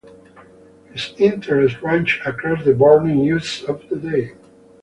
[0.91, 4.33] His interests ranged across the burning issues of the day.